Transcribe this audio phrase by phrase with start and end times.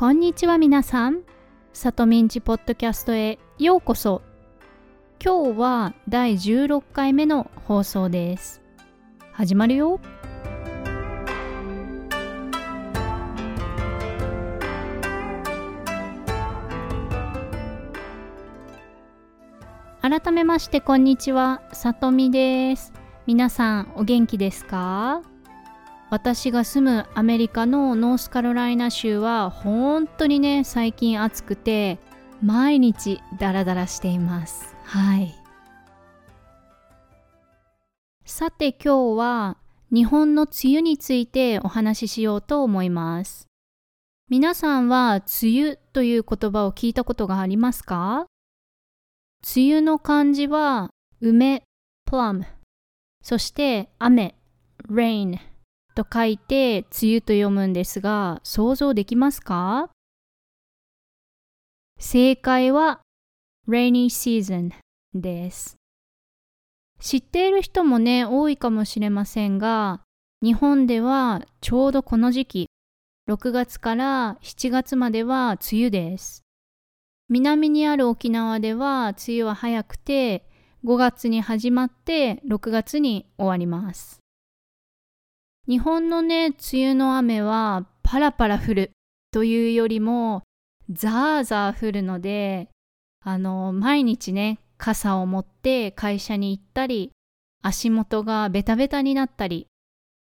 [0.00, 1.24] こんにちは皆さん。
[1.74, 4.22] さとみんちポッドキャストへようこそ。
[5.22, 8.62] 今日は第16回目の放送です。
[9.32, 10.00] 始まるよ。
[20.00, 22.94] 改めましてこんにちは、さとみです。
[23.26, 25.20] 皆さんお元気ですか？
[26.10, 31.98] 私が住むアメリカのノースカロライナ州は本当にね最近暑くて
[32.42, 34.74] 毎日ダラダラしています。
[34.84, 35.34] はい。
[38.24, 39.56] さて今日は
[39.92, 43.46] 日本の梅雨についてお話ししようと思います。
[44.28, 48.26] 皆さんは梅雨という言葉を聞いたことがありますか？
[49.56, 51.62] 梅雨の漢字は梅
[52.08, 52.44] plum
[53.22, 54.34] そして雨
[54.90, 55.38] rain
[55.90, 59.90] と書いて梅雨と読むんですが想像できますか？
[61.98, 63.00] 正解は
[63.68, 64.70] rainy season
[65.14, 65.76] です。
[66.98, 70.00] 知っている人もね多いかもしれませんが
[70.42, 72.66] 日本ではちょうどこの時期
[73.28, 76.42] 6月から7月までは梅雨です。
[77.28, 80.48] 南にある沖縄では梅雨は早くて
[80.84, 84.19] 5月に始まって6月に終わります。
[85.70, 88.90] 日本のね、梅雨の雨はパラパラ降る
[89.30, 90.42] というよりも
[90.90, 92.70] ザーザー降るので、
[93.24, 97.12] あの、毎日ね、傘を持って会社に行ったり、
[97.62, 99.68] 足元がベタベタになったり、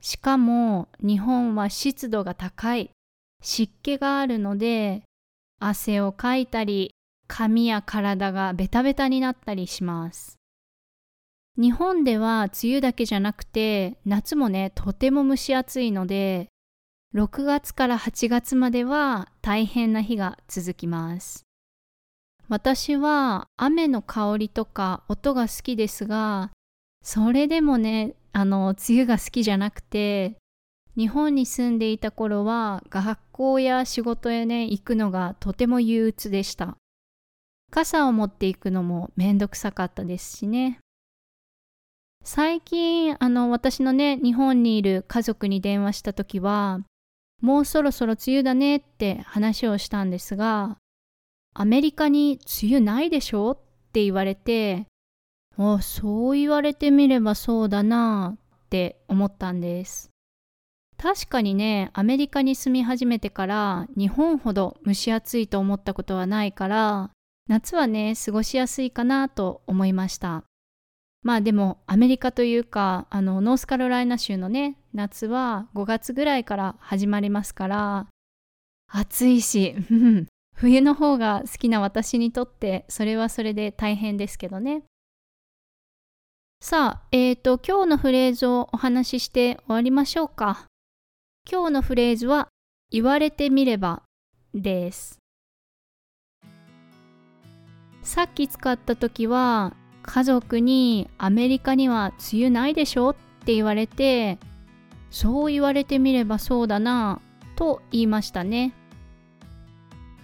[0.00, 2.92] しかも日本は湿度が高い、
[3.42, 5.02] 湿気があるので、
[5.58, 6.94] 汗をかいたり、
[7.26, 10.36] 髪や体がベタベタになったりします。
[11.56, 16.48] 日本では梅雨だけじゃなくて夏もねとても蒸し暑いので
[17.14, 21.44] 6月から8月までは大変な日が続きます。
[22.48, 26.50] 私は雨の香りとか音が好きですが
[27.02, 30.36] それでもねあの梅雨が好きじゃなくて
[30.96, 36.76] 日本に住んでいた頃は学校や仕事へね行くのがとても憂鬱でした。
[37.70, 40.80] 傘を持っていくのもめんどくさかったですしね。
[42.26, 46.80] 最近あの私のね日本にいる家族に電話した時は
[47.42, 50.78] もうそろそろ梅雨だねって話をしたんですが
[51.52, 53.58] アメリカに梅雨ないでしょっ
[53.92, 54.86] て言われて
[55.58, 60.10] あそう言われてみればそうだなって思ったんです。
[60.96, 67.10] 確かにねアメリカに住み始めてから日本ほど蒸し暑いと思ったことはないから
[67.48, 70.44] 夏はね過ごしやすいかなと思いました。
[71.24, 78.06] まあでもアメリカというかあのノースカロライナ州のね夏は5月ぐらいから始まりますから
[78.86, 79.74] 暑いし
[80.54, 84.84] 冬の方が好きな私にとってそれはそれで大変ですけどね。
[86.60, 90.66] さあえっ、ー、と今日のフレーズをお話しして終わりましょうか。
[91.50, 92.48] 今日のフレーズは
[92.90, 94.02] 言われてみれば
[94.54, 95.18] です。
[98.02, 99.74] さっき使った時は
[100.06, 103.10] 家族にアメリカには梅雨ないでしょ？
[103.10, 104.38] って言われて
[105.10, 107.20] そう言われてみればそうだな
[107.56, 108.74] と言いましたね。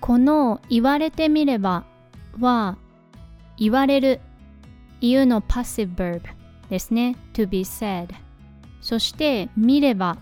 [0.00, 1.84] この言われてみれば
[2.38, 2.76] は
[3.56, 4.20] 言われる
[5.00, 6.22] 言うのパッシブ verb
[6.68, 7.16] ですね。
[7.32, 8.08] to be said
[8.80, 10.16] そして見れば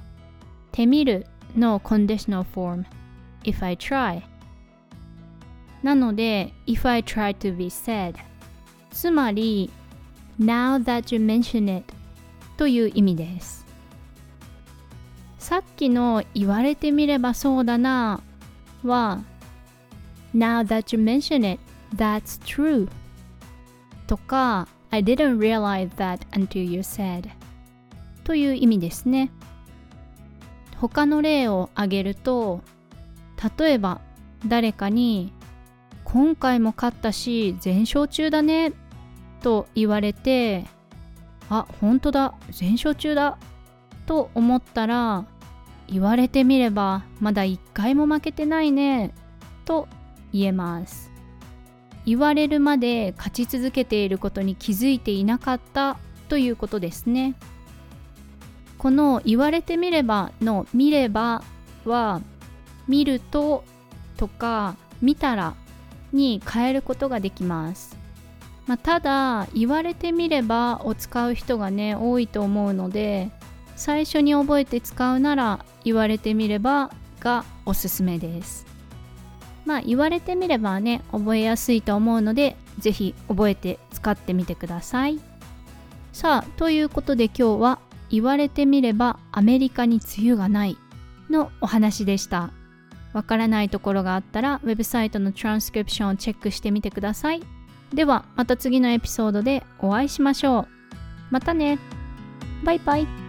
[0.72, 1.26] 手見る
[1.56, 2.84] の conditional form
[3.44, 4.22] if I try
[5.82, 8.15] なので if I try to be said
[8.94, 9.71] つまり
[10.41, 11.93] Now that you mention it
[12.56, 13.66] という意味です
[15.38, 18.22] さっきの言われてみればそうだな
[18.84, 19.22] は
[20.34, 21.60] Now that you mention it,
[21.94, 22.88] that's true
[24.06, 27.28] とか I didn't realize that until you said
[28.22, 29.30] という意味ですね
[30.80, 32.63] 他の例を挙げると
[33.59, 34.01] 例えば
[34.47, 35.33] 誰かに
[36.04, 38.72] 今回も勝ったし全勝中だね
[39.44, 40.64] と言われて
[41.50, 43.36] あ本当だ全勝中だ
[44.06, 45.26] と思ったら
[45.86, 49.12] 言われてみればまだ1回も負けてないね
[49.66, 49.86] と
[50.32, 51.12] 言えます。
[52.06, 55.98] 言われるまで勝ち続けていることに気づいていなかった
[56.28, 57.34] ということですね。
[58.78, 61.42] この言われてみればの見れば
[61.84, 62.22] は
[62.88, 63.64] 見ると
[64.16, 65.54] とか見たら
[66.12, 68.03] に変えることができます。
[68.66, 73.31] まあ、ただ言われてみればを使う人がね多いと思うので
[73.77, 76.91] 最初に覚えて使うなら言われてみれば
[77.21, 78.66] がおすすめです。
[79.66, 85.21] まあ言われてみればね覚えやすいと思うので是非覚えて使ってみてください。
[86.13, 87.78] さあということで今日は
[88.11, 90.78] 言われてみればアメリカに梅雨がない
[91.28, 92.51] のお話でした。
[93.13, 97.43] わからないところがあったらウェブサイトのトランスクリプションをチェックしてみてください。
[97.94, 100.68] ではまた次のエピソードでお会いしましょう。
[101.30, 101.78] またね。
[102.64, 103.23] バイバイ。